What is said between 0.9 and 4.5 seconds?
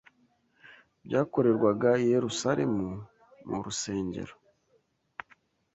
byakorerwaga i Yerusalemu mu rusengero.